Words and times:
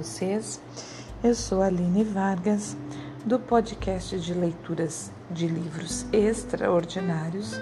vocês? 0.00 0.58
Eu 1.22 1.34
sou 1.34 1.60
Aline 1.60 2.02
Vargas, 2.04 2.74
do 3.22 3.38
podcast 3.38 4.18
de 4.18 4.32
leituras 4.32 5.12
de 5.30 5.46
livros 5.46 6.06
extraordinários 6.10 7.60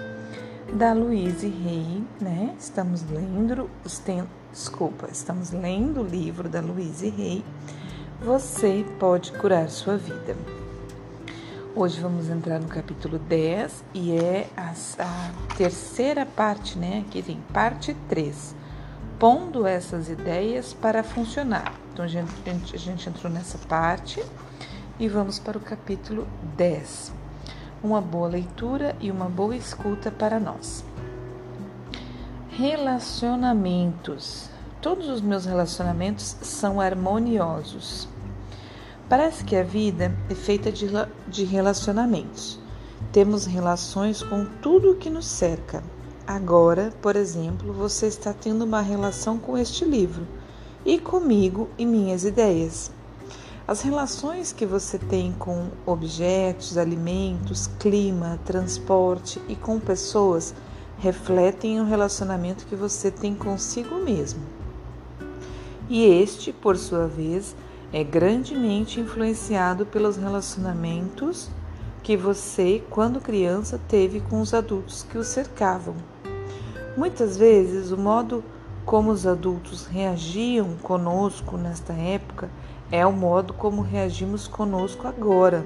da 0.71 0.93
Louise 0.93 1.49
Rey, 1.49 2.01
né? 2.21 2.55
Estamos 2.57 3.03
lendo 3.11 3.69
tem... 4.05 4.23
desculpa, 4.53 5.09
estamos 5.11 5.51
lendo 5.51 5.99
o 5.99 6.07
livro 6.07 6.47
da 6.47 6.61
Louise 6.61 7.09
Rey. 7.09 7.43
Você 8.21 8.85
pode 8.97 9.33
curar 9.33 9.67
sua 9.67 9.97
vida. 9.97 10.37
Hoje 11.75 11.99
vamos 11.99 12.29
entrar 12.29 12.61
no 12.61 12.69
capítulo 12.69 13.19
10 13.19 13.83
e 13.93 14.13
é 14.13 14.47
a, 14.55 14.73
a 14.99 15.55
terceira 15.57 16.25
parte, 16.25 16.77
né? 16.77 17.03
Aqui 17.05 17.21
tem 17.21 17.37
parte 17.51 17.93
3 18.07 18.58
pondo 19.19 19.67
essas 19.67 20.09
ideias 20.09 20.73
para 20.73 21.03
funcionar. 21.03 21.73
Então, 21.91 22.05
a 22.05 22.07
gente, 22.07 22.33
a 22.73 22.79
gente 22.79 23.09
entrou 23.09 23.31
nessa 23.31 23.57
parte 23.57 24.23
e 24.97 25.09
vamos 25.09 25.37
para 25.37 25.57
o 25.57 25.61
capítulo 25.61 26.25
10. 26.55 27.11
Uma 27.83 27.99
boa 27.99 28.29
leitura 28.29 28.95
e 29.01 29.11
uma 29.11 29.25
boa 29.25 29.57
escuta 29.57 30.09
para 30.09 30.39
nós. 30.39 30.85
Relacionamentos. 32.49 34.49
Todos 34.81 35.09
os 35.09 35.19
meus 35.19 35.45
relacionamentos 35.45 36.37
são 36.41 36.79
harmoniosos. 36.79 38.07
Parece 39.09 39.43
que 39.43 39.57
a 39.57 39.63
vida 39.63 40.15
é 40.29 40.35
feita 40.35 40.71
de, 40.71 40.87
de 41.27 41.43
relacionamentos. 41.43 42.57
Temos 43.11 43.45
relações 43.45 44.23
com 44.23 44.45
tudo 44.61 44.91
o 44.91 44.95
que 44.95 45.09
nos 45.09 45.25
cerca 45.25 45.83
Agora, 46.29 46.93
por 47.01 47.15
exemplo, 47.15 47.73
você 47.73 48.05
está 48.05 48.31
tendo 48.31 48.63
uma 48.63 48.81
relação 48.81 49.39
com 49.39 49.57
este 49.57 49.83
livro 49.83 50.27
e 50.85 50.99
comigo 50.99 51.67
e 51.75 51.87
minhas 51.87 52.23
ideias. 52.23 52.91
As 53.67 53.81
relações 53.81 54.53
que 54.53 54.63
você 54.63 54.99
tem 54.99 55.31
com 55.31 55.69
objetos, 55.87 56.77
alimentos, 56.77 57.65
clima, 57.79 58.39
transporte 58.45 59.41
e 59.47 59.55
com 59.55 59.79
pessoas 59.79 60.53
refletem 60.99 61.81
o 61.81 61.85
relacionamento 61.85 62.67
que 62.67 62.75
você 62.75 63.09
tem 63.09 63.33
consigo 63.33 63.95
mesmo. 63.95 64.43
E 65.89 66.05
este, 66.05 66.53
por 66.53 66.77
sua 66.77 67.07
vez, 67.07 67.55
é 67.91 68.03
grandemente 68.03 68.99
influenciado 68.99 69.83
pelos 69.83 70.15
relacionamentos 70.15 71.49
que 72.03 72.15
você, 72.15 72.83
quando 72.87 73.19
criança, 73.19 73.79
teve 73.87 74.21
com 74.21 74.41
os 74.41 74.53
adultos 74.53 75.01
que 75.09 75.17
o 75.17 75.23
cercavam. 75.23 75.95
Muitas 76.99 77.37
vezes, 77.37 77.93
o 77.93 77.97
modo 77.97 78.43
como 78.85 79.09
os 79.09 79.25
adultos 79.25 79.85
reagiam 79.85 80.75
conosco 80.83 81.55
nesta 81.55 81.93
época 81.93 82.49
é 82.91 83.05
o 83.05 83.13
modo 83.13 83.53
como 83.53 83.81
reagimos 83.81 84.49
conosco 84.49 85.07
agora, 85.07 85.65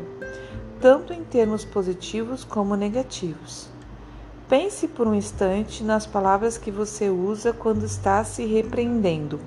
tanto 0.79 1.11
em 1.11 1.23
termos 1.23 1.65
positivos 1.65 2.43
como 2.43 2.75
negativos. 2.75 3.67
Pense 4.47 4.87
por 4.87 5.07
um 5.07 5.15
instante 5.15 5.83
nas 5.83 6.05
palavras 6.05 6.55
que 6.55 6.69
você 6.69 7.09
usa 7.09 7.51
quando 7.51 7.83
está 7.83 8.23
se 8.23 8.45
repreendendo. 8.45 9.39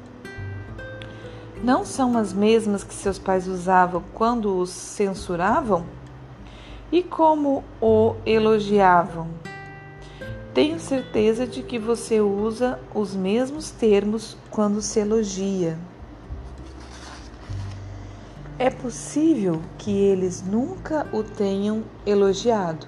Não 1.63 1.85
são 1.85 2.19
as 2.19 2.33
mesmas 2.33 2.83
que 2.83 2.95
seus 2.95 3.17
pais 3.21 3.47
usavam 3.47 4.03
quando 4.13 4.59
os 4.59 4.71
censuravam? 4.71 5.87
E 6.91 7.05
como 7.05 7.63
o 7.81 8.17
elogiavam? 8.27 9.29
Tenho 10.57 10.81
certeza 10.81 11.47
de 11.47 11.63
que 11.63 11.79
você 11.79 12.19
usa 12.19 12.81
os 12.95 13.15
mesmos 13.15 13.71
termos 13.71 14.39
quando 14.51 14.81
se 14.81 14.99
elogia. 14.99 15.79
É 18.59 18.71
possível 18.71 19.61
que 19.77 19.91
eles 19.91 20.43
nunca 20.43 21.07
o 21.13 21.23
tenham 21.23 21.85
elogiado, 22.07 22.87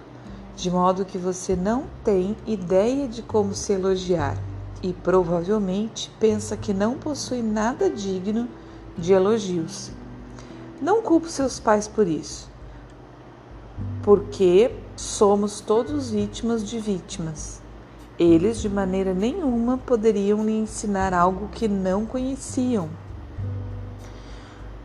de 0.57 0.71
modo 0.71 1.05
que 1.05 1.19
você 1.19 1.55
não 1.55 1.85
tem 2.03 2.35
ideia 2.47 3.07
de 3.07 3.21
como 3.21 3.53
se 3.53 3.75
elogiar 3.75 4.39
e 4.83 4.95
provavelmente 4.95 6.11
pensa 6.19 6.57
que 6.57 6.73
não 6.73 6.97
possui 6.97 7.43
nada 7.43 7.91
digno 7.91 8.49
de 8.97 9.13
elogios. 9.13 9.91
Não 10.81 11.03
culpe 11.03 11.31
seus 11.31 11.61
pais 11.61 11.87
por 11.87 12.09
isso, 12.09 12.51
porque 14.03 14.71
somos 14.99 15.61
todos 15.61 16.11
vítimas 16.11 16.69
de 16.69 16.81
vítimas. 16.81 17.63
Eles, 18.19 18.61
de 18.61 18.69
maneira 18.69 19.15
nenhuma, 19.15 19.79
poderiam 19.79 20.45
lhe 20.45 20.59
ensinar 20.59 21.15
algo 21.15 21.47
que 21.53 21.69
não 21.69 22.05
conheciam. 22.05 22.91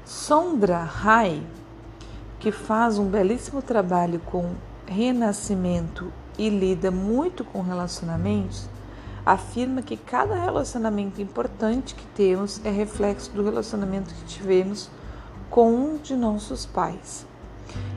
Sondra 0.06 0.84
Rai, 0.84 1.42
que 2.40 2.52
faz 2.52 3.00
um 3.00 3.08
belíssimo 3.08 3.60
trabalho 3.60 4.20
com 4.20 4.52
renascimento 4.86 6.14
e 6.38 6.48
lida 6.48 6.92
muito 6.92 7.44
com 7.44 7.64
relacionamentos, 7.64 8.70
afirma 9.26 9.82
que 9.82 9.98
cada 9.98 10.36
relacionamento 10.36 11.20
importante 11.20 11.96
que 11.96 12.06
temos 12.14 12.64
é 12.64 12.70
reflexo 12.70 13.32
do 13.32 13.44
relacionamento 13.44 14.14
que 14.14 14.26
tivemos 14.26 14.92
com 15.50 15.74
um 15.74 15.98
de 15.98 16.16
nossos 16.16 16.68
pais. 16.68 17.33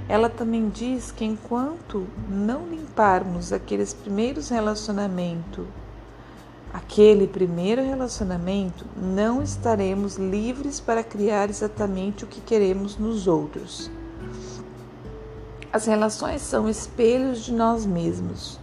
Ela 0.08 0.28
também 0.28 0.68
diz 0.68 1.10
que 1.10 1.24
enquanto 1.24 2.06
não 2.28 2.68
limparmos 2.68 3.52
aqueles 3.52 3.92
primeiros 3.92 4.48
relacionamentos, 4.48 5.66
aquele 6.72 7.26
primeiro 7.26 7.82
relacionamento, 7.82 8.84
não 8.96 9.42
estaremos 9.42 10.16
livres 10.16 10.78
para 10.78 11.02
criar 11.02 11.50
exatamente 11.50 12.22
o 12.22 12.26
que 12.28 12.40
queremos 12.40 12.96
nos 12.96 13.26
outros. 13.26 13.90
As 15.72 15.86
relações 15.86 16.40
são 16.40 16.68
espelhos 16.68 17.44
de 17.44 17.52
nós 17.52 17.84
mesmos. 17.84 18.60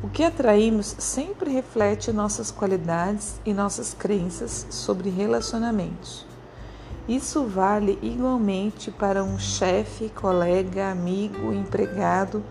O 0.00 0.08
que 0.08 0.22
atraímos 0.22 0.94
sempre 0.98 1.50
reflete 1.50 2.12
nossas 2.12 2.52
qualidades 2.52 3.40
e 3.44 3.52
nossas 3.52 3.92
crenças 3.92 4.64
sobre 4.70 5.10
relacionamentos. 5.10 6.27
Isso 7.08 7.44
vale 7.44 7.98
igualmente 8.02 8.90
para 8.90 9.24
um 9.24 9.38
chefe, 9.38 10.10
colega, 10.10 10.90
amigo, 10.90 11.54
empregado, 11.54 12.44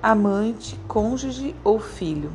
amante, 0.00 0.78
cônjuge 0.86 1.52
ou 1.64 1.80
filho. 1.80 2.30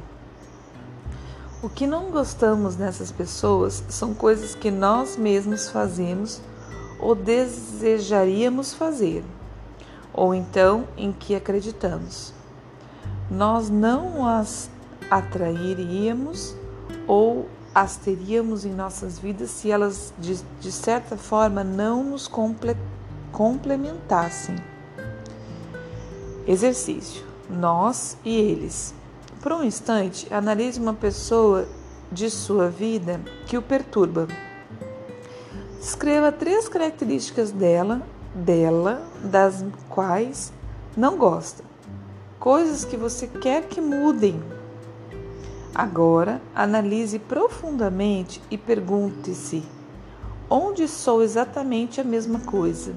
O 1.62 1.70
que 1.70 1.88
não 1.88 2.12
gostamos 2.12 2.76
nessas 2.76 3.10
pessoas 3.10 3.82
são 3.88 4.14
coisas 4.14 4.54
que 4.54 4.70
nós 4.70 5.16
mesmos 5.16 5.70
fazemos 5.70 6.42
ou 7.00 7.16
desejaríamos 7.16 8.74
fazer, 8.74 9.24
ou 10.14 10.36
então 10.36 10.86
em 10.98 11.14
que 11.14 11.34
acreditamos. 11.34 12.34
Nós 13.32 13.70
não 13.70 14.28
as 14.28 14.70
atrairíamos 15.10 16.54
ou 17.08 17.48
as 17.74 17.98
teríamos 17.98 18.66
em 18.66 18.74
nossas 18.74 19.18
vidas 19.18 19.50
se 19.50 19.72
elas, 19.72 20.14
de, 20.20 20.40
de 20.60 20.72
certa 20.72 21.18
forma, 21.18 21.64
não 21.64 22.04
nos 22.04 22.28
comple 22.28 22.78
complementassem. 23.32 24.56
Exercício: 26.48 27.26
nós 27.50 28.18
e 28.24 28.36
eles. 28.36 28.94
Por 29.42 29.52
um 29.52 29.64
instante, 29.64 30.32
analise 30.32 30.80
uma 30.80 30.94
pessoa 30.94 31.68
de 32.12 32.30
sua 32.30 32.70
vida 32.70 33.20
que 33.48 33.58
o 33.58 33.62
perturba. 33.62 34.28
Escreva 35.82 36.32
três 36.32 36.70
características 36.70 37.52
dela, 37.52 38.02
dela, 38.34 39.06
das 39.24 39.66
quais 39.90 40.54
não 40.96 41.18
gosta. 41.18 41.64
Coisas 42.40 42.86
que 42.86 42.96
você 42.96 43.28
quer 43.28 43.68
que 43.68 43.82
mudem 43.82 44.42
Agora, 45.76 46.40
analise 46.54 47.18
profundamente 47.18 48.40
e 48.52 48.58
pergunte-se: 48.60 49.64
onde 50.48 50.88
sou 50.88 51.24
exatamente 51.24 52.00
a 52.00 52.04
mesma 52.04 52.40
coisa? 52.42 52.94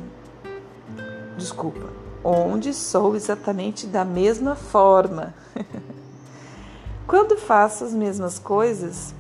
Desculpa, 1.39 1.89
onde 2.23 2.75
sou 2.75 3.17
exatamente 3.17 3.87
da 3.87 4.05
mesma 4.05 4.55
forma? 4.55 5.35
Quando 7.07 7.39
faço 7.39 7.85
as 7.85 7.95
mesmas 7.95 8.39
coisas, 8.39 9.15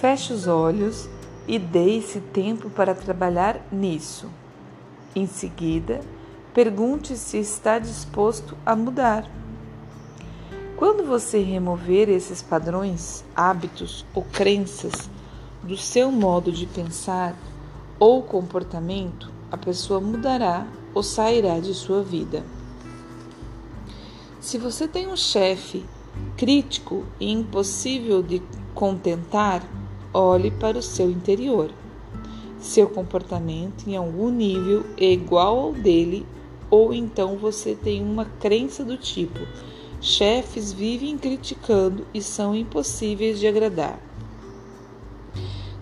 feche 0.00 0.32
os 0.32 0.48
olhos 0.48 1.08
e 1.46 1.56
dê-se 1.56 2.20
tempo 2.20 2.68
para 2.68 2.96
trabalhar 2.96 3.60
nisso. 3.70 4.28
Em 5.14 5.26
seguida, 5.28 6.00
pergunte 6.52 7.16
se 7.16 7.38
está 7.38 7.78
disposto 7.78 8.56
a 8.66 8.74
mudar. 8.74 9.41
Quando 10.82 11.04
você 11.04 11.38
remover 11.38 12.08
esses 12.08 12.42
padrões, 12.42 13.24
hábitos 13.36 14.04
ou 14.12 14.24
crenças 14.24 15.08
do 15.62 15.76
seu 15.76 16.10
modo 16.10 16.50
de 16.50 16.66
pensar 16.66 17.36
ou 18.00 18.20
comportamento, 18.20 19.30
a 19.48 19.56
pessoa 19.56 20.00
mudará 20.00 20.66
ou 20.92 21.00
sairá 21.00 21.60
de 21.60 21.72
sua 21.72 22.02
vida. 22.02 22.44
Se 24.40 24.58
você 24.58 24.88
tem 24.88 25.06
um 25.06 25.16
chefe 25.16 25.86
crítico 26.36 27.04
e 27.20 27.30
impossível 27.30 28.20
de 28.20 28.42
contentar, 28.74 29.64
olhe 30.12 30.50
para 30.50 30.78
o 30.78 30.82
seu 30.82 31.08
interior. 31.08 31.70
Seu 32.58 32.88
comportamento 32.88 33.88
em 33.88 33.96
algum 33.96 34.30
nível 34.30 34.84
é 34.96 35.12
igual 35.12 35.60
ao 35.60 35.72
dele, 35.72 36.26
ou 36.68 36.92
então 36.92 37.36
você 37.36 37.72
tem 37.72 38.02
uma 38.02 38.24
crença 38.24 38.84
do 38.84 38.96
tipo: 38.96 39.38
chefes 40.02 40.72
vivem 40.72 41.16
criticando 41.16 42.04
e 42.12 42.20
são 42.20 42.56
impossíveis 42.56 43.38
de 43.38 43.46
agradar. 43.46 44.00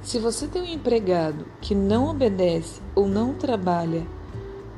Se 0.03 0.19
você 0.19 0.47
tem 0.47 0.61
um 0.61 0.67
empregado 0.67 1.47
que 1.61 1.75
não 1.75 2.11
obedece 2.11 2.83
ou 2.95 3.09
não 3.09 3.33
trabalha 3.33 4.07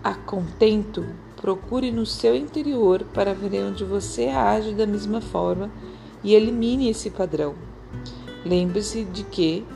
a 0.02 0.14
contento, 0.14 1.04
procure 1.36 1.90
no 1.90 2.06
seu 2.06 2.36
interior 2.36 3.04
para 3.12 3.34
ver 3.34 3.64
onde 3.64 3.84
você 3.84 4.28
age 4.28 4.74
da 4.74 4.86
mesma 4.86 5.20
forma 5.20 5.72
e 6.22 6.34
elimine 6.34 6.88
esse 6.88 7.10
padrão. 7.10 7.56
Lembre-se 8.44 9.04
de 9.04 9.24
que 9.24 9.66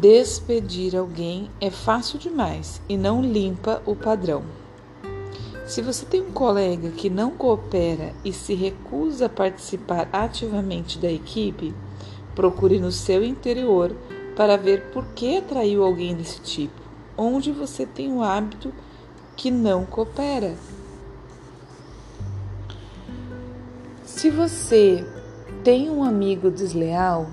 despedir 0.00 0.96
alguém 0.96 1.50
é 1.60 1.70
fácil 1.70 2.18
demais 2.18 2.80
e 2.88 2.96
não 2.96 3.20
limpa 3.20 3.82
o 3.84 3.94
padrão. 3.94 4.42
Se 5.68 5.82
você 5.82 6.06
tem 6.06 6.22
um 6.22 6.32
colega 6.32 6.88
que 6.92 7.10
não 7.10 7.30
coopera 7.30 8.14
e 8.24 8.32
se 8.32 8.54
recusa 8.54 9.26
a 9.26 9.28
participar 9.28 10.08
ativamente 10.10 10.98
da 10.98 11.12
equipe, 11.12 11.74
procure 12.34 12.80
no 12.80 12.90
seu 12.90 13.22
interior 13.22 13.94
para 14.34 14.56
ver 14.56 14.90
por 14.92 15.04
que 15.08 15.36
atraiu 15.36 15.84
alguém 15.84 16.16
desse 16.16 16.40
tipo, 16.40 16.80
onde 17.18 17.52
você 17.52 17.84
tem 17.84 18.10
o 18.10 18.22
hábito 18.22 18.72
que 19.36 19.50
não 19.50 19.84
coopera. 19.84 20.56
Se 24.06 24.30
você 24.30 25.06
tem 25.62 25.90
um 25.90 26.02
amigo 26.02 26.50
desleal 26.50 27.26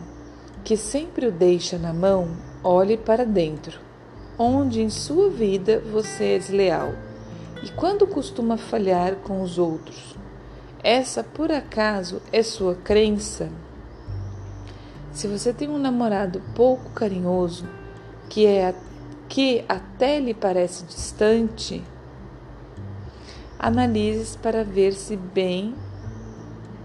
que 0.66 0.76
sempre 0.76 1.28
o 1.28 1.32
deixa 1.32 1.78
na 1.78 1.94
mão, 1.94 2.36
olhe 2.62 2.98
para 2.98 3.26
dentro, 3.26 3.80
onde 4.38 4.82
em 4.82 4.90
sua 4.90 5.30
vida 5.30 5.82
você 5.90 6.34
é 6.34 6.38
desleal 6.38 6.94
e 7.64 7.70
quando 7.70 8.08
costuma 8.08 8.58
falhar 8.58 9.16
com 9.18 9.42
os 9.42 9.58
outros. 9.58 10.16
Essa 10.84 11.24
por 11.24 11.52
acaso 11.52 12.22
é 12.32 12.44
sua 12.44 12.76
crença? 12.76 13.50
Se 15.12 15.28
você 15.28 15.54
tem 15.54 15.70
um 15.70 15.78
namorado 15.78 16.42
pouco 16.54 16.92
carinhoso, 16.92 17.68
que 18.30 18.46
é 18.46 18.76
que 19.28 19.66
até 19.68 20.20
lhe 20.20 20.34
parece 20.34 20.86
distante, 20.86 21.84
Analise 23.58 24.38
para 24.38 24.64
ver 24.64 24.94
se 24.94 25.16
bem 25.16 25.74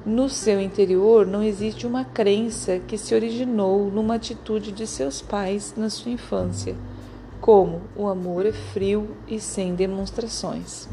no 0.07 0.31
seu 0.31 0.61
interior 0.61 1.27
não 1.27 1.43
existe 1.43 1.87
uma 1.87 2.05
crença 2.05 2.79
que 2.79 2.97
se 2.97 3.15
originou 3.15 3.91
numa 3.91 4.15
atitude 4.15 4.73
de 4.73 4.87
seus 4.87 5.21
pais 5.21 5.75
na 5.77 5.91
sua 5.91 6.13
infância, 6.13 6.75
como 7.41 7.83
o 7.97 8.07
amor 8.07 8.45
é 8.47 8.53
frio 8.53 9.17
e 9.27 9.41
sem 9.41 9.75
demonstrações. 9.75 10.89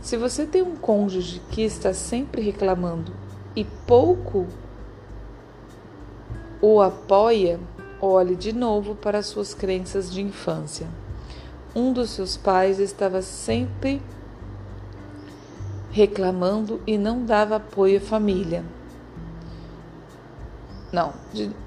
Se 0.00 0.16
você 0.16 0.46
tem 0.46 0.62
um 0.62 0.76
cônjuge 0.76 1.42
que 1.50 1.62
está 1.62 1.92
sempre 1.92 2.40
reclamando 2.40 3.12
e 3.54 3.64
pouco 3.86 4.46
o 6.60 6.80
apoia, 6.80 7.60
olhe 8.00 8.34
de 8.34 8.52
novo 8.52 8.94
para 8.94 9.22
suas 9.22 9.54
crenças 9.54 10.10
de 10.10 10.22
infância. 10.22 10.86
Um 11.74 11.92
dos 11.92 12.10
seus 12.10 12.36
pais 12.36 12.78
estava 12.78 13.20
sempre 13.22 14.00
reclamando 15.90 16.80
e 16.86 16.96
não 16.96 17.24
dava 17.24 17.56
apoio 17.56 17.98
à 17.98 18.00
família. 18.00 18.64
Não, 20.90 21.12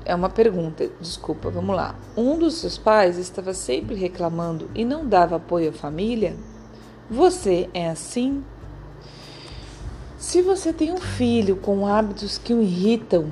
é 0.03 0.15
uma 0.15 0.29
pergunta, 0.29 0.89
desculpa, 0.99 1.51
vamos 1.51 1.75
lá. 1.75 1.95
Um 2.17 2.39
dos 2.39 2.55
seus 2.55 2.77
pais 2.77 3.17
estava 3.17 3.53
sempre 3.53 3.93
reclamando 3.93 4.69
e 4.73 4.83
não 4.83 5.07
dava 5.07 5.35
apoio 5.35 5.69
à 5.69 5.73
família? 5.73 6.35
Você 7.09 7.69
é 7.71 7.89
assim? 7.89 8.43
Se 10.17 10.41
você 10.41 10.73
tem 10.73 10.91
um 10.91 10.97
filho 10.97 11.55
com 11.55 11.85
hábitos 11.85 12.37
que 12.39 12.53
o 12.53 12.61
irritam, 12.61 13.29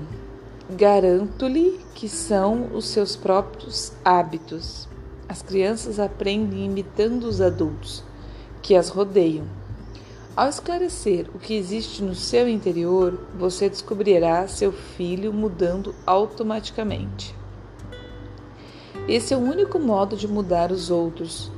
garanto-lhe 0.69 1.79
que 1.95 2.07
são 2.07 2.69
os 2.73 2.87
seus 2.87 3.15
próprios 3.15 3.91
hábitos. 4.05 4.87
As 5.27 5.41
crianças 5.41 5.99
aprendem 5.99 6.65
imitando 6.65 7.23
os 7.23 7.41
adultos 7.41 8.03
que 8.61 8.75
as 8.75 8.89
rodeiam. 8.89 9.45
Ao 10.35 10.47
esclarecer 10.47 11.27
o 11.33 11.39
que 11.39 11.55
existe 11.55 12.03
no 12.03 12.13
seu 12.13 12.47
interior, 12.47 13.19
você 13.37 13.67
descobrirá 13.67 14.47
seu 14.47 14.71
filho 14.71 15.33
mudando 15.33 15.93
automaticamente. 16.05 17.35
Esse 19.07 19.33
é 19.33 19.37
o 19.37 19.41
único 19.41 19.79
modo 19.79 20.15
de 20.15 20.27
mudar 20.27 20.71
os 20.71 20.91
outros, 20.91 21.51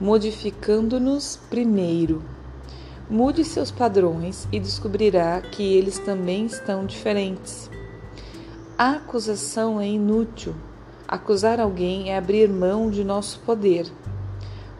modificando-nos 0.00 1.38
primeiro. 1.50 2.22
Mude 3.10 3.44
seus 3.44 3.70
padrões 3.70 4.48
e 4.50 4.58
descobrirá 4.58 5.40
que 5.42 5.62
eles 5.62 5.98
também 5.98 6.46
estão 6.46 6.86
diferentes. 6.86 7.70
A 8.76 8.92
acusação 8.92 9.78
é 9.78 9.86
inútil. 9.86 10.54
Acusar 11.06 11.60
alguém 11.60 12.10
é 12.10 12.16
abrir 12.16 12.48
mão 12.48 12.90
de 12.90 13.04
nosso 13.04 13.38
poder. 13.40 13.86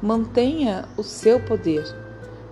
Mantenha 0.03 0.89
o 0.97 1.03
seu 1.03 1.39
poder 1.39 2.04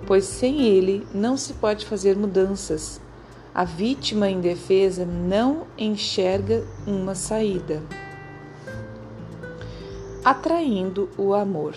pois 0.06 0.25
sem 0.25 0.62
ele 0.62 1.06
não 1.14 1.37
se 1.37 1.54
pode 1.54 1.87
fazer 1.87 2.16
mudanças. 2.16 3.00
A 3.54 3.64
vítima 3.64 4.31
indefesa 4.31 5.04
não 5.04 5.66
enxerga 5.76 6.66
uma 6.87 7.14
saída. 7.14 7.82
Atraindo 10.25 11.10
o 11.19 11.34
amor. 11.34 11.75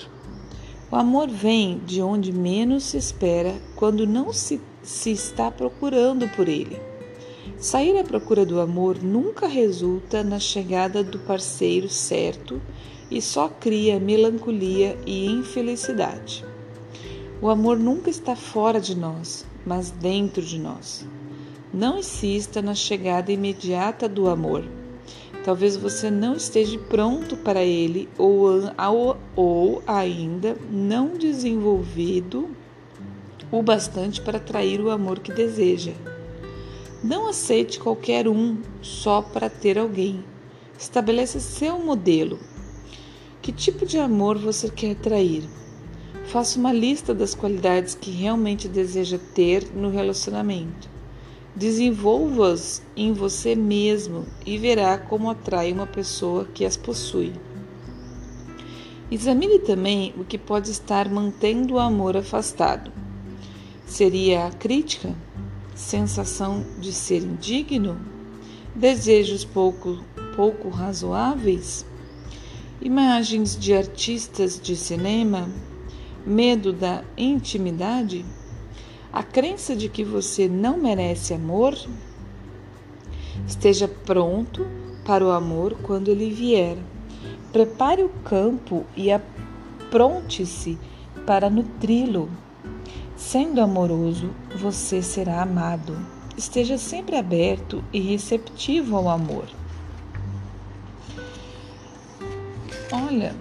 O 0.92 0.95
amor 0.95 1.27
vem 1.27 1.80
de 1.80 2.01
onde 2.01 2.31
menos 2.31 2.86
se 2.86 2.98
espera 2.98 3.54
quando 3.75 4.06
não 4.07 4.31
se, 4.31 4.62
se 4.83 5.12
está 5.12 5.51
procurando 5.51 6.28
por 6.30 6.48
ele. 6.48 6.80
Sair 7.57 7.98
à 7.98 8.04
procura 8.04 8.45
do 8.45 8.60
amor 8.60 9.01
nunca 9.01 9.48
resulta 9.48 10.24
na 10.24 10.39
chegada 10.39 11.04
do 11.04 11.19
parceiro 11.19 11.89
certo 11.89 12.62
e 13.10 13.21
só 13.21 13.50
cria 13.50 14.00
melancolia 14.00 14.98
e 15.06 15.25
infelicidade. 15.25 16.45
O 17.45 17.49
amor 17.52 17.78
nunca 17.78 18.09
está 18.09 18.35
fora 18.35 18.81
de 18.81 18.97
nós, 18.97 19.45
mas 19.64 19.92
dentro 19.92 20.42
de 20.42 20.57
nós. 20.57 21.06
Não 21.71 21.99
insista 21.99 22.59
na 22.59 22.73
chegada 22.73 23.31
imediata 23.31 24.09
do 24.09 24.28
amor. 24.28 24.68
Talvez 25.44 25.78
você 25.78 26.09
não 26.09 26.33
esteja 26.33 26.80
pronto 26.90 27.37
para 27.37 27.64
ele 27.64 28.09
ou, 28.18 28.49
ou 29.35 29.83
ainda 29.85 30.57
não 30.71 31.09
desenvolvido 31.09 32.49
o 33.52 33.61
bastante 33.61 34.21
para 34.21 34.37
atrair 34.37 34.81
o 34.81 34.90
amor 34.90 35.19
que 35.19 35.31
deseja. 35.31 35.94
Não 37.04 37.30
aceite 37.30 37.80
qualquer 37.80 38.28
um 38.28 38.57
só 38.81 39.21
para 39.21 39.52
ter 39.52 39.78
alguém. 39.78 40.25
Estabeleça 40.80 41.40
seu 41.40 41.78
modelo. 41.78 42.40
Que 43.40 43.52
tipo 43.52 43.85
de 43.85 43.99
amor 43.99 44.35
você 44.35 44.68
quer 44.68 44.94
atrair? 44.94 45.47
Faça 46.27 46.59
uma 46.59 46.73
lista 46.73 47.13
das 47.13 47.35
qualidades 47.35 47.95
que 47.95 48.11
realmente 48.11 48.67
deseja 48.67 49.19
ter 49.33 49.71
no 49.73 49.89
relacionamento. 49.89 50.89
Desenvolva-as 51.55 52.81
em 52.97 53.13
você 53.13 53.55
mesmo 53.55 54.25
e 54.45 54.57
verá 54.57 54.97
como 54.97 55.29
atrai 55.29 55.71
uma 55.71 55.87
pessoa 55.87 56.45
que 56.45 56.65
as 56.65 56.75
possui. 56.75 57.31
Examine 59.09 59.59
também 59.59 60.13
o 60.17 60.25
que 60.25 60.37
pode 60.37 60.71
estar 60.71 61.07
mantendo 61.07 61.75
o 61.75 61.79
amor 61.79 62.17
afastado. 62.17 62.91
Seria 63.85 64.47
a 64.47 64.51
crítica? 64.51 65.15
Sensação 65.75 66.65
de 66.79 66.91
ser 66.91 67.21
indigno? 67.21 67.97
Desejos 68.75 69.45
pouco, 69.45 70.03
pouco 70.35 70.69
razoáveis? 70.69 71.85
Imagens 72.81 73.57
de 73.57 73.73
artistas 73.73 74.59
de 74.59 74.75
cinema? 74.75 75.47
Medo 76.25 76.73
da 76.73 77.03
intimidade, 77.17 78.25
a 79.13 79.23
crença 79.23 79.75
de 79.75 79.87
que 79.87 80.03
você 80.03 80.47
não 80.49 80.77
merece 80.77 81.33
amor, 81.33 81.77
esteja 83.47 83.87
pronto 83.87 84.67
para 85.05 85.23
o 85.23 85.31
amor 85.31 85.77
quando 85.83 86.09
ele 86.09 86.29
vier. 86.29 86.77
Prepare 87.53 88.03
o 88.03 88.09
campo 88.09 88.85
e 88.97 89.11
apronte-se 89.11 90.77
para 91.25 91.49
nutri-lo. 91.49 92.29
Sendo 93.15 93.61
amoroso, 93.61 94.31
você 94.55 95.01
será 95.01 95.41
amado. 95.41 95.97
Esteja 96.35 96.77
sempre 96.77 97.15
aberto 97.15 97.81
e 97.94 98.01
receptivo 98.01 98.97
ao 98.97 99.07
amor. 99.07 99.45
Olha, 102.91 103.33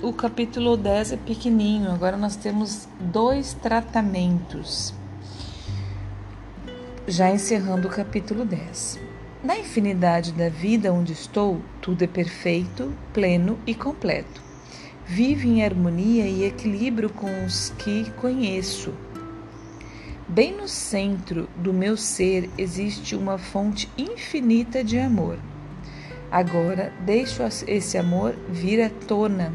o 0.00 0.12
capítulo 0.12 0.76
10 0.76 1.12
é 1.12 1.16
pequenininho, 1.16 1.90
agora 1.90 2.16
nós 2.16 2.36
temos 2.36 2.88
dois 3.00 3.54
tratamentos. 3.54 4.94
Já 7.06 7.30
encerrando 7.30 7.88
o 7.88 7.90
capítulo 7.90 8.44
10. 8.44 9.00
Na 9.42 9.58
infinidade 9.58 10.32
da 10.32 10.48
vida 10.48 10.92
onde 10.92 11.12
estou, 11.12 11.60
tudo 11.80 12.04
é 12.04 12.06
perfeito, 12.06 12.92
pleno 13.12 13.58
e 13.66 13.74
completo. 13.74 14.40
Vive 15.04 15.48
em 15.48 15.64
harmonia 15.64 16.26
e 16.26 16.44
equilíbrio 16.44 17.10
com 17.10 17.44
os 17.44 17.70
que 17.70 18.08
conheço. 18.12 18.94
Bem 20.28 20.56
no 20.56 20.68
centro 20.68 21.48
do 21.56 21.72
meu 21.72 21.96
ser 21.96 22.48
existe 22.56 23.16
uma 23.16 23.38
fonte 23.38 23.88
infinita 23.96 24.84
de 24.84 24.98
amor. 24.98 25.38
Agora 26.30 26.92
deixo 27.00 27.42
esse 27.66 27.96
amor 27.96 28.36
vir 28.50 28.82
à 28.82 28.90
tona. 28.90 29.52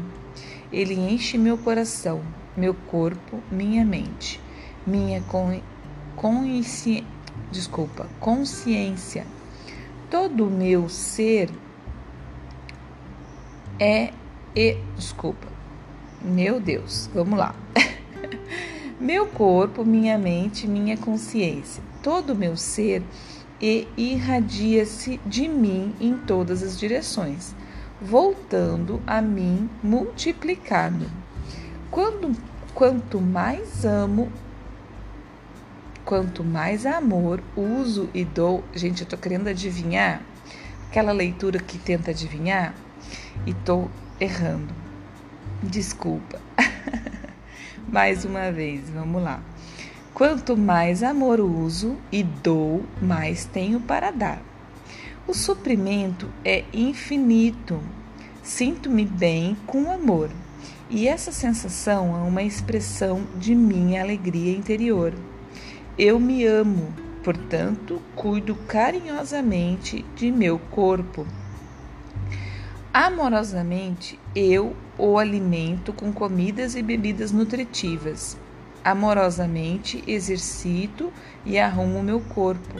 Ele 0.74 0.94
enche 0.94 1.38
meu 1.38 1.56
coração, 1.56 2.20
meu 2.56 2.74
corpo, 2.74 3.38
minha 3.48 3.84
mente, 3.84 4.40
minha 4.84 5.22
con 5.22 5.60
consci... 6.16 7.06
desculpa, 7.52 8.08
consciência. 8.18 9.24
Todo 10.10 10.46
o 10.46 10.50
meu 10.50 10.88
ser 10.88 11.48
é 13.78 14.12
e 14.56 14.76
desculpa. 14.96 15.46
Meu 16.20 16.58
Deus, 16.58 17.08
vamos 17.14 17.38
lá. 17.38 17.54
meu 18.98 19.28
corpo, 19.28 19.84
minha 19.84 20.18
mente, 20.18 20.66
minha 20.66 20.96
consciência, 20.96 21.84
todo 22.02 22.32
o 22.32 22.36
meu 22.36 22.56
ser 22.56 23.00
e 23.60 23.86
irradia-se 23.96 25.20
de 25.24 25.46
mim 25.46 25.94
em 26.00 26.16
todas 26.16 26.64
as 26.64 26.76
direções, 26.76 27.54
voltando 28.00 29.02
a 29.06 29.20
mim 29.20 29.68
multiplicado. 29.82 31.10
Quando, 31.90 32.36
quanto 32.74 33.20
mais 33.20 33.84
amo, 33.84 34.30
quanto 36.04 36.44
mais 36.44 36.86
amor 36.86 37.42
uso 37.56 38.08
e 38.12 38.24
dou. 38.24 38.62
Gente, 38.74 39.02
eu 39.02 39.08
tô 39.08 39.16
querendo 39.16 39.48
adivinhar 39.48 40.20
aquela 40.88 41.12
leitura 41.12 41.58
que 41.58 41.78
tenta 41.78 42.10
adivinhar 42.10 42.74
e 43.46 43.54
tô 43.54 43.88
errando. 44.20 44.74
Desculpa. 45.62 46.40
mais 47.88 48.24
uma 48.24 48.52
vez, 48.52 48.90
vamos 48.90 49.22
lá. 49.22 49.42
Quanto 50.12 50.56
mais 50.56 51.02
amor 51.02 51.40
uso 51.40 51.96
e 52.12 52.22
dou, 52.22 52.84
mais 53.02 53.44
tenho 53.44 53.80
para 53.80 54.12
dar. 54.12 54.53
O 55.26 55.32
suprimento 55.32 56.28
é 56.44 56.64
infinito. 56.70 57.80
Sinto-me 58.42 59.06
bem 59.06 59.56
com 59.66 59.90
amor, 59.90 60.28
e 60.90 61.08
essa 61.08 61.32
sensação 61.32 62.14
é 62.14 62.28
uma 62.28 62.42
expressão 62.42 63.26
de 63.38 63.54
minha 63.54 64.02
alegria 64.02 64.54
interior. 64.54 65.14
Eu 65.96 66.20
me 66.20 66.44
amo, 66.44 66.92
portanto, 67.22 68.02
cuido 68.14 68.54
carinhosamente 68.54 70.04
de 70.14 70.30
meu 70.30 70.58
corpo. 70.58 71.26
Amorosamente, 72.92 74.20
eu 74.36 74.76
o 74.98 75.16
alimento 75.16 75.90
com 75.94 76.12
comidas 76.12 76.76
e 76.76 76.82
bebidas 76.82 77.32
nutritivas 77.32 78.36
Amorosamente 78.84 80.04
exercito 80.06 81.10
e 81.46 81.58
arrumo 81.58 82.02
meu 82.02 82.20
corpo. 82.20 82.76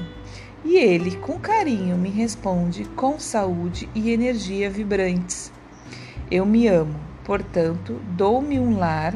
E 0.64 0.76
ele, 0.76 1.16
com 1.16 1.38
carinho, 1.38 1.96
me 1.96 2.08
responde 2.08 2.84
com 2.96 3.18
saúde 3.18 3.88
e 3.94 4.10
energia 4.10 4.70
vibrantes. 4.70 5.52
Eu 6.30 6.46
me 6.46 6.66
amo, 6.66 6.98
portanto, 7.24 8.00
dou-me 8.16 8.58
um 8.58 8.78
lar 8.78 9.14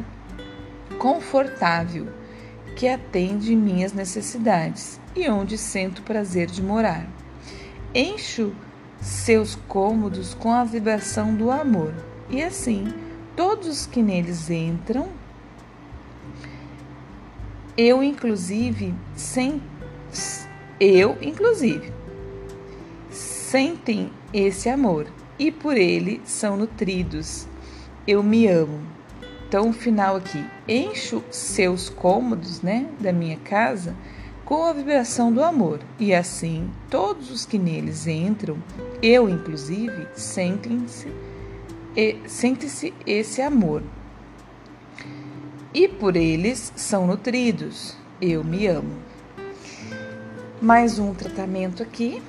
confortável 0.99 2.07
que 2.75 2.87
atende 2.87 3.55
minhas 3.55 3.93
necessidades 3.93 4.99
e 5.15 5.27
onde 5.27 5.57
sinto 5.57 6.03
prazer 6.03 6.47
de 6.47 6.61
morar. 6.61 7.09
Encho 7.93 8.53
seus 9.01 9.55
cômodos 9.55 10.33
com 10.33 10.51
a 10.51 10.63
vibração 10.63 11.33
do 11.33 11.49
amor, 11.49 11.93
e 12.29 12.43
assim 12.43 12.93
todos 13.35 13.67
os 13.67 13.85
que 13.85 14.03
neles 14.03 14.49
entram 14.49 15.09
eu, 17.81 18.03
inclusive, 18.03 18.93
sem 19.15 19.61
eu, 20.79 21.17
inclusive, 21.21 21.91
sentem 23.09 24.11
esse 24.33 24.69
amor 24.69 25.07
e 25.37 25.51
por 25.51 25.77
ele 25.77 26.21
são 26.23 26.57
nutridos. 26.57 27.47
Eu 28.07 28.23
me 28.23 28.47
amo. 28.47 28.81
Então, 29.47 29.69
o 29.69 29.73
final 29.73 30.15
aqui, 30.15 30.45
encho 30.67 31.23
seus 31.31 31.89
cômodos, 31.89 32.61
né, 32.61 32.87
da 32.99 33.11
minha 33.11 33.37
casa 33.37 33.95
com 34.45 34.63
a 34.63 34.73
vibração 34.73 35.31
do 35.31 35.43
amor, 35.43 35.79
e 35.99 36.11
assim 36.11 36.71
todos 36.89 37.29
os 37.29 37.45
que 37.45 37.59
neles 37.59 38.07
entram, 38.07 38.57
eu 38.99 39.29
inclusive, 39.29 40.07
sentem-se 40.15 41.07
sente-se 42.25 42.93
esse 43.05 43.41
amor 43.41 43.83
e 45.73 45.87
por 45.87 46.15
eles 46.15 46.71
são 46.75 47.05
nutridos. 47.05 47.95
Eu 48.21 48.43
me 48.43 48.67
amo. 48.67 49.08
Mais 50.61 50.99
um 50.99 51.13
tratamento 51.13 51.81
aqui. 51.81 52.21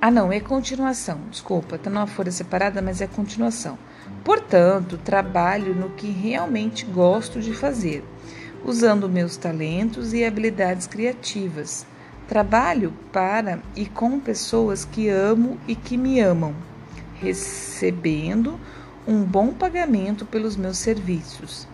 Ah, 0.00 0.10
não, 0.10 0.32
é 0.32 0.40
continuação. 0.40 1.20
Desculpa, 1.30 1.78
tá 1.78 1.88
numa 1.88 2.08
folha 2.08 2.32
separada, 2.32 2.82
mas 2.82 3.00
é 3.00 3.06
continuação. 3.06 3.78
Portanto, 4.24 4.98
trabalho 4.98 5.72
no 5.72 5.90
que 5.90 6.10
realmente 6.10 6.84
gosto 6.84 7.40
de 7.40 7.54
fazer, 7.54 8.04
usando 8.64 9.08
meus 9.08 9.36
talentos 9.36 10.12
e 10.12 10.24
habilidades 10.24 10.88
criativas. 10.88 11.86
Trabalho 12.26 12.92
para 13.12 13.60
e 13.76 13.86
com 13.86 14.18
pessoas 14.18 14.84
que 14.84 15.08
amo 15.08 15.56
e 15.68 15.76
que 15.76 15.96
me 15.96 16.18
amam, 16.18 16.56
recebendo 17.14 18.58
um 19.06 19.22
bom 19.22 19.52
pagamento 19.52 20.26
pelos 20.26 20.56
meus 20.56 20.78
serviços. 20.78 21.68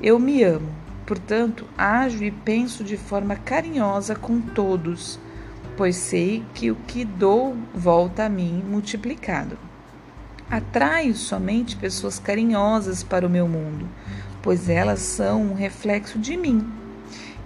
Eu 0.00 0.20
me 0.20 0.44
amo, 0.44 0.68
portanto, 1.06 1.64
ajo 1.78 2.24
e 2.24 2.30
penso 2.30 2.82
de 2.82 2.96
forma 2.96 3.36
carinhosa 3.36 4.16
com 4.16 4.40
todos, 4.40 5.18
pois 5.76 5.94
sei 5.96 6.44
que 6.52 6.70
o 6.70 6.74
que 6.74 7.04
dou 7.04 7.56
volta 7.72 8.24
a 8.24 8.28
mim 8.28 8.62
multiplicado. 8.68 9.56
Atraio 10.50 11.14
somente 11.14 11.76
pessoas 11.76 12.18
carinhosas 12.18 13.02
para 13.02 13.26
o 13.26 13.30
meu 13.30 13.46
mundo, 13.46 13.88
pois 14.42 14.68
elas 14.68 15.00
são 15.00 15.42
um 15.42 15.54
reflexo 15.54 16.18
de 16.18 16.36
mim. 16.36 16.68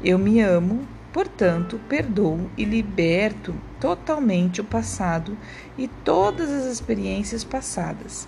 Eu 0.02 0.18
me 0.18 0.40
amo, 0.40 0.86
portanto, 1.12 1.78
perdoo 1.88 2.50
e 2.56 2.64
liberto 2.64 3.54
totalmente 3.78 4.60
o 4.60 4.64
passado 4.64 5.36
e 5.76 5.88
todas 5.88 6.50
as 6.50 6.64
experiências 6.64 7.44
passadas. 7.44 8.26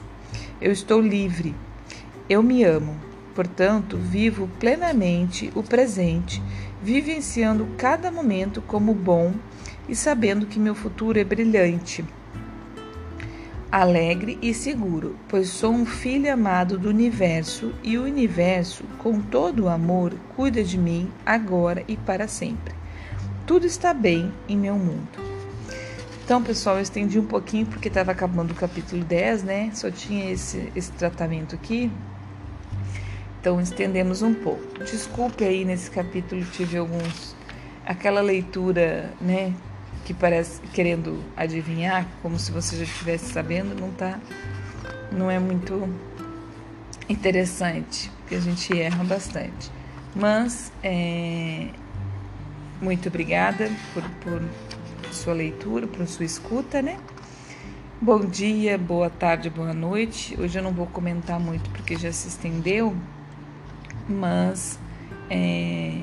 Eu 0.60 0.72
estou 0.72 1.00
livre. 1.00 1.54
Eu 2.28 2.42
me 2.42 2.64
amo 2.64 3.11
Portanto, 3.34 3.96
vivo 3.96 4.48
plenamente 4.60 5.50
o 5.54 5.62
presente, 5.62 6.42
vivenciando 6.82 7.66
cada 7.76 8.10
momento 8.10 8.60
como 8.62 8.94
bom 8.94 9.32
e 9.88 9.94
sabendo 9.96 10.46
que 10.46 10.58
meu 10.58 10.74
futuro 10.74 11.18
é 11.18 11.24
brilhante, 11.24 12.04
alegre 13.72 14.38
e 14.42 14.52
seguro, 14.52 15.16
pois 15.26 15.48
sou 15.48 15.72
um 15.72 15.86
filho 15.86 16.30
amado 16.30 16.78
do 16.78 16.90
universo 16.90 17.72
e 17.82 17.96
o 17.96 18.04
universo, 18.04 18.84
com 18.98 19.18
todo 19.18 19.64
o 19.64 19.68
amor, 19.68 20.12
cuida 20.36 20.62
de 20.62 20.76
mim 20.76 21.10
agora 21.24 21.82
e 21.88 21.96
para 21.96 22.28
sempre. 22.28 22.74
Tudo 23.46 23.64
está 23.64 23.94
bem 23.94 24.30
em 24.46 24.58
meu 24.58 24.74
mundo. 24.74 25.08
Então, 26.22 26.42
pessoal, 26.42 26.76
eu 26.76 26.82
estendi 26.82 27.18
um 27.18 27.24
pouquinho 27.24 27.64
porque 27.64 27.88
estava 27.88 28.12
acabando 28.12 28.52
o 28.52 28.54
capítulo 28.54 29.02
10, 29.02 29.42
né? 29.42 29.70
Só 29.74 29.90
tinha 29.90 30.30
esse, 30.30 30.70
esse 30.76 30.92
tratamento 30.92 31.54
aqui, 31.54 31.90
então 33.42 33.60
estendemos 33.60 34.22
um 34.22 34.32
pouco. 34.32 34.62
Desculpe 34.84 35.42
aí 35.42 35.64
nesse 35.64 35.90
capítulo 35.90 36.44
tive 36.52 36.78
alguns 36.78 37.34
aquela 37.84 38.20
leitura, 38.20 39.12
né, 39.20 39.52
que 40.04 40.14
parece 40.14 40.60
querendo 40.72 41.20
adivinhar, 41.36 42.06
como 42.22 42.38
se 42.38 42.52
você 42.52 42.76
já 42.76 42.84
estivesse 42.84 43.32
sabendo, 43.32 43.74
não 43.74 43.90
tá 43.90 44.20
não 45.10 45.28
é 45.28 45.40
muito 45.40 45.88
interessante, 47.08 48.12
porque 48.18 48.36
a 48.36 48.40
gente 48.40 48.80
erra 48.80 49.02
bastante. 49.02 49.72
Mas 50.14 50.72
é, 50.80 51.66
muito 52.80 53.08
obrigada 53.08 53.68
por, 53.92 54.04
por 54.20 55.12
sua 55.12 55.34
leitura, 55.34 55.88
por 55.88 56.06
sua 56.06 56.24
escuta, 56.24 56.80
né? 56.80 56.96
Bom 58.00 58.20
dia, 58.20 58.78
boa 58.78 59.10
tarde, 59.10 59.50
boa 59.50 59.74
noite. 59.74 60.40
Hoje 60.40 60.60
eu 60.60 60.62
não 60.62 60.72
vou 60.72 60.86
comentar 60.86 61.40
muito 61.40 61.68
porque 61.70 61.96
já 61.96 62.12
se 62.12 62.28
estendeu, 62.28 62.96
mas 64.08 64.78
é, 65.30 65.98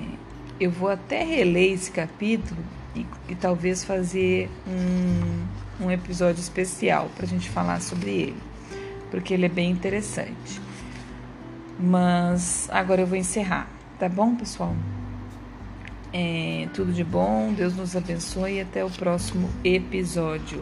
eu 0.60 0.72
vou 0.72 0.90
até 0.90 1.24
reler 1.24 1.74
esse 1.74 1.92
capítulo 1.92 2.60
e, 2.96 3.06
e 3.28 3.36
talvez 3.36 3.84
fazer 3.84 4.50
um, 4.68 5.86
um 5.86 5.92
episódio 5.92 6.42
especial 6.42 7.10
para 7.16 7.26
a 7.26 7.28
gente 7.28 7.50
falar 7.50 7.82
sobre 7.82 8.12
ele, 8.12 8.42
porque 9.12 9.34
ele 9.34 9.46
é 9.46 9.50
bem 9.50 9.72
interessante. 9.72 10.62
Mas 11.80 12.68
agora 12.72 13.02
eu 13.02 13.08
vou 13.08 13.18
encerrar, 13.18 13.70
tá 13.98 14.10
bom, 14.10 14.36
pessoal? 14.36 14.76
É, 16.12 16.68
tudo 16.74 16.92
de 16.92 17.04
bom, 17.04 17.54
Deus 17.54 17.76
nos 17.76 17.96
abençoe 17.96 18.56
e 18.56 18.62
até 18.62 18.84
o 18.84 18.90
próximo 18.90 19.50
episódio. 19.64 20.62